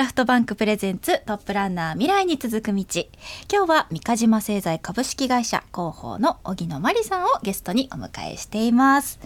[0.00, 2.84] ラフトバンクプレゼンツトップランナー未来に続く道。
[3.52, 9.20] 今日は三ヶ島製材株式会社広報の荻野真理さんをゲストにお迎えしています、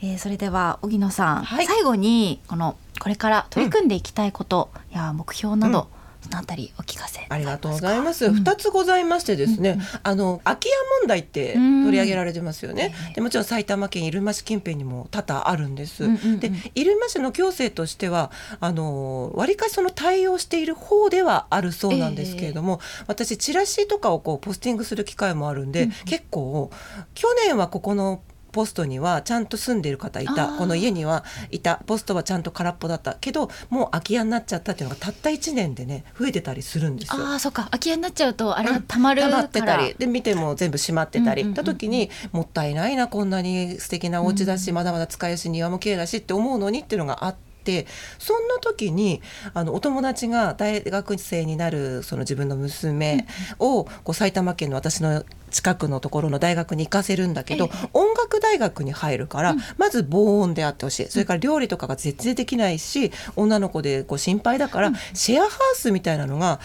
[0.00, 1.66] えー、それでは荻野さん、はい。
[1.66, 5.88] 最後にこのこれから取り組んでいきたいことや目標など、
[6.26, 8.26] そのあたりお聞かせありがとうございます。
[8.26, 8.34] うん。
[8.34, 12.94] 二、つございましてですね、あの空き家問題って取り上げられてますよね。
[13.08, 13.12] うん。
[13.14, 16.04] でもちろん埼玉県入間市近辺にも多々あるんです。
[16.04, 16.40] うんうんうん。
[16.40, 18.30] で入間市の行政としては
[18.60, 25.94] あの割かしその対応している方ではあるそうなんですけれども、私チラシとかをこうポスティングする機会もあるんで、うんうん。
[26.06, 26.70] 結構
[27.14, 28.20] 去年はここの
[28.52, 30.48] ポストにはちゃんと住んでいる方いた。
[30.48, 31.82] この家にはいた。
[31.86, 37.26] ポストはちゃんと空っぽだったけどもう空き家になっちゃったっていうのがたった1年でね増えてたりするんですよ。
[37.26, 37.64] ああそっか。
[37.64, 39.94] 空き家になっちゃうとあれがたまるから、溜まってたり。
[39.98, 41.42] で見ても全部閉まってたり。
[41.42, 41.64] うんうんうんうん。
[41.64, 44.74] た時にもったいないなこんなに素敵なお家だし、うん。
[44.74, 47.86] まだまだ使いやすい庭も綺麗だしって思うのにっていうのがあって
[48.18, 49.20] そんな時に
[49.52, 53.26] あのお友達が大学生になるその自分の娘
[53.58, 55.24] をこう埼玉県の私の
[55.56, 57.88] 近くのところの大学に行かせるんだけど、ええ。
[57.94, 59.60] 音楽大学に入るから、うん。
[59.78, 61.06] まず防音であってほしい。
[61.08, 64.96] それから料理とかが絶対できないし女の子でこう心配だから、うん。
[65.14, 66.60] シェアハウスみたいなのが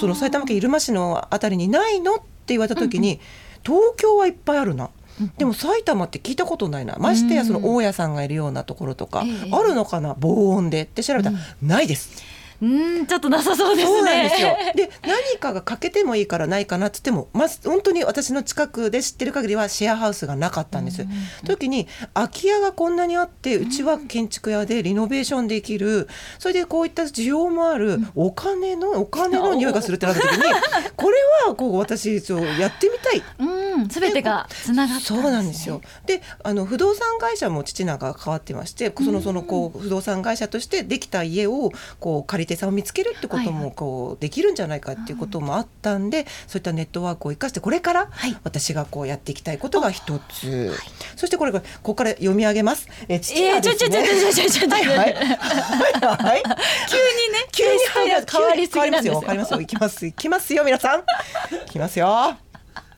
[0.00, 2.22] その埼玉県入間市のあたりにないのって
[2.54, 3.20] 言われた時に、
[3.64, 4.84] 東京はいっぱいあるな。
[4.84, 4.90] うん
[5.36, 6.96] でも埼玉って聞いたことないな。
[6.98, 9.50] ましてやその大家さんがいるようなところとか、ええ。
[9.52, 10.16] あるのかな？
[10.18, 12.22] 防音でって調べたら、ないです。
[12.62, 13.96] うんちょっとなさそうですね。
[13.96, 14.56] そうなんですよ。
[14.74, 21.02] で何かが欠けてもいいからないかなって言ってもまず本当に私の近くで知ってる限りはシェアハウスがなかったんです。
[21.02, 21.46] うんうんうん。
[21.46, 26.08] 時に空き家がこんなにあってうちは建築屋でリノベーションできる。
[26.38, 30.42] それでこういった需要もあるお金のお金の匂いがするってなった時に
[30.96, 31.16] これ
[31.46, 33.22] はこう私ちょやってみたい。
[33.38, 35.80] うん全てがつながったそうなんですよ。
[36.06, 50.74] で、あの不動産会社も父なんかが変わってまして、そのそのこう不動産会社としてできた家をこう借り手さんを見つけるってことはいはもこうできるんじゃないかっていうこともあったんで、そういったネットワークを生かしてこれからはい私がこうやっていきたいことが一つ。
[51.14, 52.88] そしてこれこここから読み上げます。
[53.08, 53.76] えー父はですね。
[53.76, 56.42] ちょちょちょちょちょちょはいはいはいはい。
[56.90, 57.78] 急にね急に
[58.26, 59.20] 変わりすぎなんですよ変わりますよ。
[59.20, 59.60] 変わりますよ。
[59.60, 60.06] いきます。
[60.06, 61.00] いきますよ皆さん。
[61.00, 62.36] いきますよ。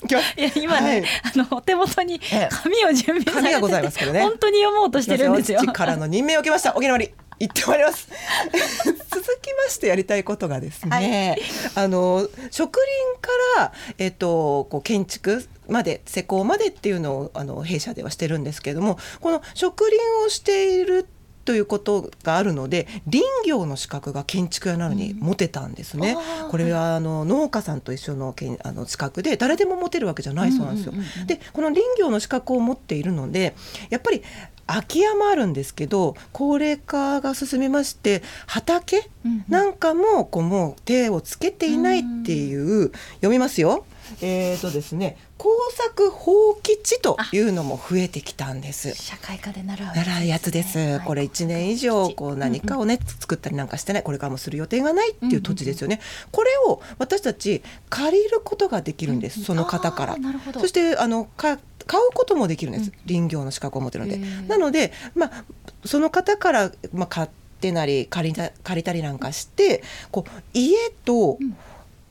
[0.08, 0.20] いや
[0.56, 1.04] 今ね、はい
[1.36, 5.60] あのお手元にええ紙を準備されてて紙がございますけどね本当に読もうとしてるんですよ。
[5.60, 7.10] 父からの任命を受けました沖縄に
[7.42, 8.08] 行ってまいります。
[9.10, 11.36] 続きましてやりたいことがですね、
[11.74, 21.08] あの植林からえっとこう建築まで施工までっていうのをあの弊社ではしてるんですけれどもこの植林をしている
[21.44, 26.16] ということがあるので林業の資格が建築屋なのに持てたんですね。
[26.18, 30.92] あーこれはあの農家さんと一緒のけんあの資格で誰でも持てるわけじゃないそうなんですよ。
[30.92, 33.54] うんうんうんうんでこの林業の資格を持っているので
[33.90, 34.22] やっぱり
[34.66, 43.84] 空き家もあるんですけど高齢化が進みまして畑うんうんなんかもこうもう手をつけていないっていう読みますよ。
[44.20, 48.94] えーとですね工作放棄地というのも増えてきたんです。
[48.94, 50.78] 社会科で習う習うやつです。
[50.78, 51.00] はい。
[51.00, 54.02] これ1年以上こう何かをね、作ったりなんかしてない。
[54.04, 56.00] これからもする予定がないっていう土地ですよね。
[56.30, 60.16] これを私たち借りることができるんです、その方から。
[60.16, 60.60] なるほど。
[60.60, 64.20] そしてあのか買うこともできるんです、林業の資格を持ってるので。
[64.46, 65.44] なので、まあ、
[65.84, 67.28] その方から、まあ、買っ
[67.60, 71.56] てなり借りた借りたりなんかしてこう家とん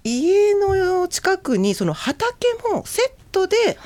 [0.04, 3.78] 家の近くにその畑もセットで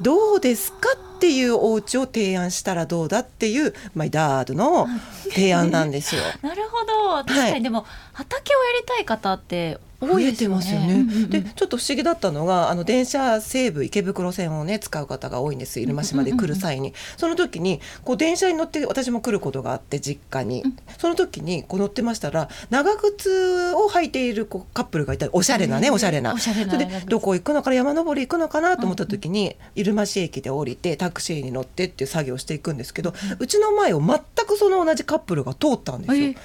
[0.00, 0.78] どうですか
[1.16, 4.88] っていうお家を提案したらどうだっていうマイダードの
[5.30, 6.22] 提案なんですよ。
[6.42, 9.78] なるほど確かに、はいでも畑をやりたい方って。
[10.06, 10.94] 増えてますよね。
[10.94, 11.30] うんうんうん。
[11.30, 20.76] でちょっと不思議だったのがあの電車西武池袋線をね使う方が多いんです入間市まで来る際に、その時にこう電車に乗って私も来ることがあって実家に、うん。
[20.98, 26.38] その時にこう乗ってましたら長靴を履いているこうカップルがいたりおしゃれなねおしゃれな。
[26.38, 36.26] それでどこ行くのかな山登り行くのかなと思った時に、入間市駅で降りてタクシーに乗ってっていう作業をしていくんですけど、うちの前を全くその同じカップルが通ったんですよ。
[36.28, 36.36] え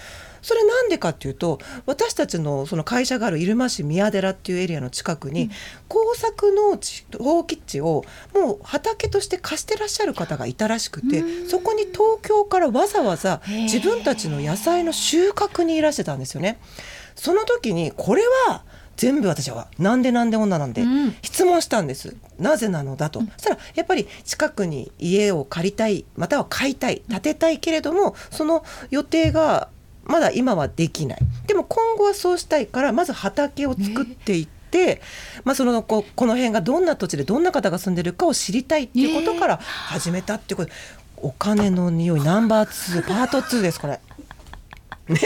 [0.42, 5.50] それなんでかっていうと私たちのその会社がある入間市宮寺っていうエリアの近くに、
[5.88, 8.04] 工作農地放棄地を
[8.34, 11.50] もう畑として貸してらっしゃる方がいたらしくてうん。
[11.50, 16.60] そこに東京からわざわざ自分たちの野菜の収穫にいらしてたんですよね。
[17.16, 18.64] その時にこれは
[18.98, 21.16] 全部私はなんでなんで女なんで、うん。
[21.22, 22.16] 質問したんです。
[22.40, 29.70] なぜなのだと、そしたらやっぱり近くに家を借りたいまたは買いたい建てたいけれどもその予定が
[30.08, 31.20] まだ今はできない。
[31.48, 35.02] でも今後はそうしたいからまず畑を作っていって、
[35.44, 40.72] まあ、そのここの辺がどんな土地でどんな方が住んでるかを知りたいっていうことから始めたっていうこと、
[41.18, 44.00] お金の匂いナンバー2パート2ですこれ。
[45.08, 45.20] ね、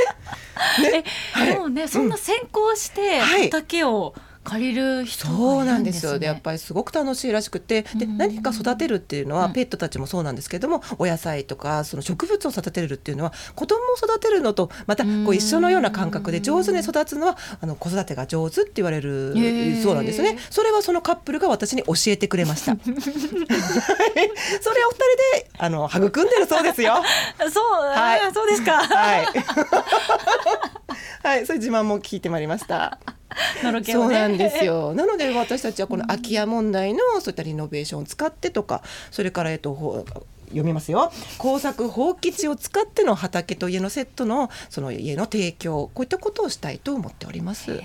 [0.92, 1.04] ね、
[1.46, 4.14] でもね、そんな先行して畑を、
[4.44, 6.18] 借りる人、ね、そうなんですよ。
[6.18, 19.34] でやっぱりすごく楽しいらしくてで何か育てるっていうのは、ペットたちもそうなんですけどもお野菜とかその植物を育てるっていうのは子供を育てるのとまたこう一緒のような感覚で上手に育つのはあの子育てが上手って言われる
[19.84, 20.38] そうなんですね。
[20.50, 22.76] それはそのカップルが私に教えてくれました。
[22.82, 23.58] それを二人
[25.38, 26.96] であの育んでるそうですよ。
[27.52, 28.78] そう、はい、そうですか。
[28.78, 29.26] はい。
[31.24, 33.00] はい、そういう自慢も聞いてまいりました。
[33.64, 34.94] ね、そうなんですよ。
[34.96, 40.06] なので私たちはこの空き家問題のそういったリノベーションを使ってとか、それからえっと
[40.48, 47.80] 読みますよ工作放棄地を使っての畑と家のセットのその家の提供こういったことをしたいと思っております。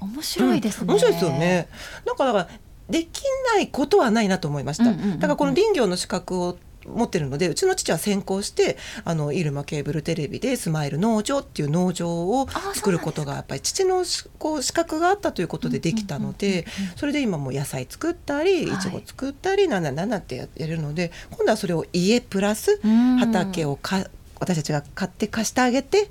[0.00, 1.68] 面白いですね、うん、面白いですよね。
[2.06, 2.48] なんかだから
[2.88, 3.22] でき
[3.54, 4.84] ないことはないなと思いました。
[4.84, 14.04] だからこの林業の資格を持ってるのでうちの父は先行してあの入間ケーブルテレビでスマイル農場っていう農場を作ることがやっぱり父の
[14.38, 16.66] こう資格があったということでできたので
[16.96, 18.78] それで今も野菜作ったりい。
[18.78, 22.80] ちご作ったりなんだなんだってやるので今度はそれを家プラス
[23.18, 24.06] 畑をか
[24.40, 26.08] 私たちが買って貸してあげて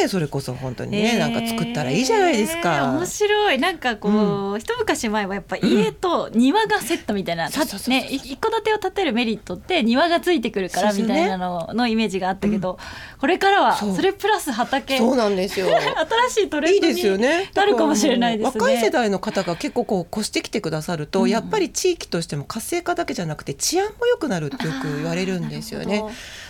[0.00, 2.92] でそれこそ本当にね、えー、なんか作ったらいいじゃないですか。
[2.92, 3.58] 面白い。
[3.58, 14.98] なんかこう、うん、一昔前はやっぱ家と庭がセットみたいな、ね一戸建てを建てるメリットって庭がついてくるからみたいなののイメージがあったけど、うん、これからはそれプラス畑。
[14.98, 15.68] そうなんですよ。
[16.28, 17.18] 新しいトレンドに
[17.54, 18.60] なるかもしれないですね。
[18.60, 26.04] 若い世代の方が結構こう越してきてくださると、うん、やっぱり地域としても活性化だけじゃなくて治安も良くなるってよく言われるんですよね。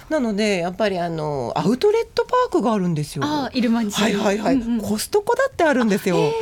[0.09, 3.23] なのでやっぱりあのアウトレットパークがあるんですよ。
[3.25, 6.17] あイルマにはいはいはい、うんうん、コストコだってあるんですよ。
[6.17, 6.33] はい、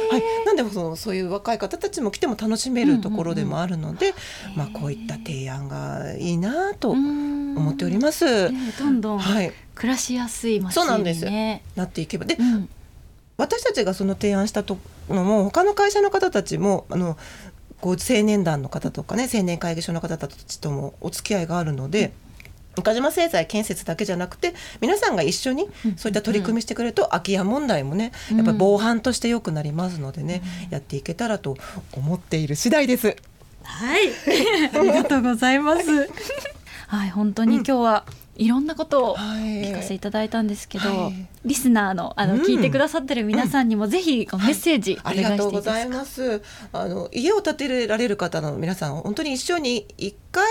[0.46, 8.50] なんでそのそういう若い方たちも来ても楽しめるところでもあるので、うんうんうん、まあこういった提案がいいなと思っております。
[8.78, 9.20] どんどん
[9.74, 11.26] 暮らしやすい街に、ね、そうなんです。
[11.74, 12.24] なっていけば。
[12.24, 12.68] で、うん、
[13.36, 14.78] 私たちがその提案したと
[15.08, 17.16] のも他の会社の方たちもあの
[17.80, 22.12] こう青年団の方とかね青年会議所の方たちともお付き合いがあるので。
[22.78, 31.56] 岡島製材建設だけじゃなくて皆さんが一緒にそういった取り組みしてくれると空き家問題もねやっぱり防犯として良くなりますのでね、やっていけたらと
[31.92, 33.16] 思っている次第です。
[33.62, 34.08] はい。
[34.74, 36.10] ありがとうございます。
[36.88, 38.04] はい本当に今日は、
[38.36, 46.42] いろんなことを聞かせていただいたんですけど、はい、リスナーのあの、うん、聞いてくださってる皆さんにもぜひメッセージ、はい、ありがとうございます。
[46.72, 50.44] あの家を建てられる方の皆さん本当に一緒に一回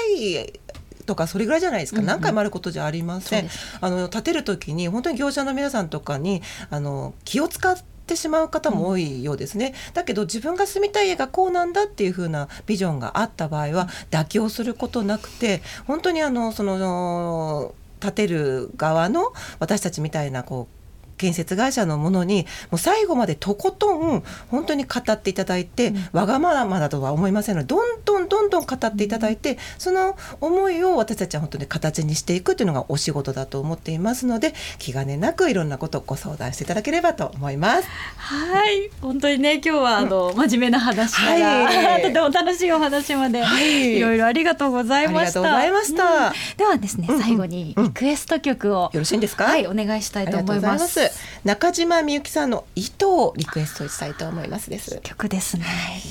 [1.05, 3.49] とかそれぐらいじゃないですか、何回もあることじゃありません。
[3.81, 20.84] あの建てる時に本当に業者の皆さんとかにあの気を使ってしまう方も多いようですね、うん、だけど自分が住みたい家がこうなんだっていう風なビジョンがあった場合は妥協することなくて本当にあのその建てる側の私たちみたいなこう
[21.17, 37.87] 建設会社のものにもう最後までとことん本当に語っていただいて、うん、わがままだとは思いませんのでどんどんどんどん語っていただいてその思いを私たちは本当に形にしていくというのがお仕事だと思っていますので気兼ねなくいろんなことをご相談していただければと思います。
[38.17, 45.41] はい本当にね今日はあの、うん、真面目な話から、はい、とても楽しいお話まで、はい、いろいろありがとうございました。
[45.41, 46.27] ありがとうございました。
[46.27, 49.45] うん、ではですね、最後にリクエスト曲を、よろしいんですか？
[49.45, 51.04] はい、お願いしたいと思います。
[51.43, 54.99] 中島みゆきさんの糸をリクエストしたいと思いますです。
[55.03, 55.65] 曲ですね、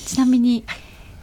[0.06, 0.64] ちなみに、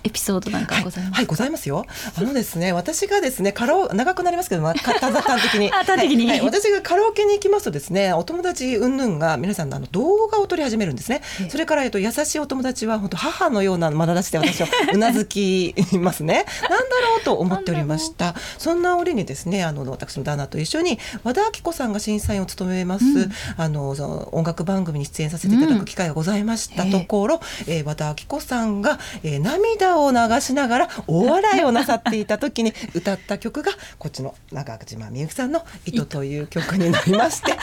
[0.03, 1.85] エピソードなんかございます、はい、はい、ございますよ。
[2.15, 5.69] あのですね、私がですね、カラオ長くなりますけど、まあ、端的に。
[5.71, 11.21] 端的に、はい、私がカラオケに行きますとですね、お友達云々が皆さんのあの動画を撮り始めるんですね。
[11.49, 16.45] それからえっと優しいお友達は本当母のような眼差しで私を うなずきますね。
[16.61, 18.35] なんだろうと思っておりました。
[18.57, 37.59] そんな折にですね、あの私の旦那と一緒に和田アキ子さんが審査員を務めます、うん、あのその音楽番組に出演させていただく機会がございましたところ、うん、えー、和田アキ子さんが、えー、涙を流しながら大笑いをなさっていた時に歌った曲がこっちの中島みゆきさんの「糸」という曲になりまして、 はい、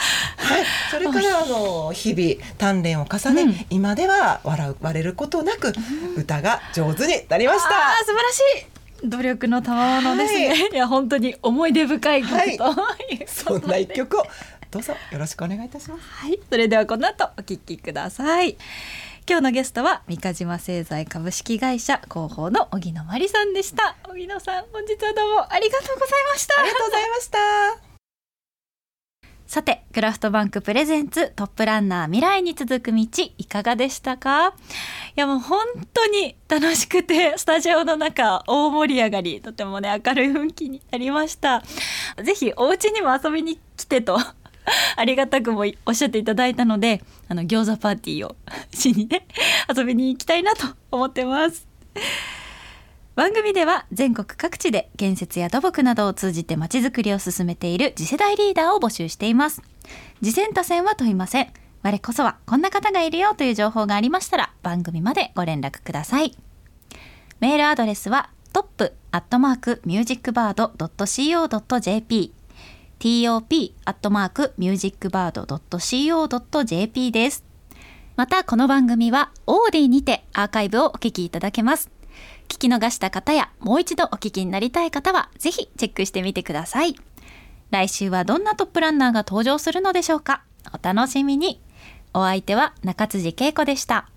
[0.91, 5.73] それからあの日々鍛錬を重ね、うん、今では笑う笑れることなく
[6.15, 7.69] 歌が上手になりました。
[8.05, 8.79] 素晴らしい。
[9.03, 14.23] 努力の賜物ですね、はい、いや本当に思い出深い曲と、はい、そんな一曲を
[14.71, 16.01] どうぞよろしくお願いいたします。
[16.03, 18.57] はい、それではこの後お聞きください。
[19.29, 23.95] 今日のゲストは三ヶ島製材株式会社広報の荻野真理さんでした。
[24.09, 26.59] 荻野さん本日はどうもありがとうございました。
[26.59, 27.37] ありがとうございました。
[29.45, 33.05] さてクラフトバンクプレゼンツトップランナー未来に続く道
[33.37, 34.55] いかがでしたか？
[35.15, 35.59] いやもう本
[35.93, 41.61] 当に楽しくて スタジオの中大盛り上がりとてもね明るい雰囲気になりました。
[42.23, 44.17] ぜひお家にも遊びに来てと
[44.95, 48.35] ありがたくもおっしゃっていただいたのであの餃子パーティーを
[48.73, 49.25] しにね
[49.75, 51.67] 遊びに行きたいなと思ってます。
[53.15, 59.61] 番組では全国各地で建設や土木などを通じてまちづくりを進めている次世代リーダーを募集しています。
[60.21, 61.51] 次戦他戦は問いません。
[61.81, 66.35] 我こそはこんな方がいるよという情報がありましたら番組までご連絡ください。
[67.39, 72.33] メールアドレスはトップアットマークミュージックバード .co.jp
[72.99, 77.45] top アットマークミュージックバード .co.jp です。
[78.17, 81.89] またこの番組はオーディにてアーカイブをお聞きいただけます。
[82.49, 86.97] 聞き逃した方やもう一度お聞きになりたい方はぜひチェックしてみてください。
[87.71, 90.43] 来週はどんなトップランナーが登場するのでしょうか？
[90.73, 91.61] お楽しみに。
[92.13, 94.09] お相手は中辻恵子でした。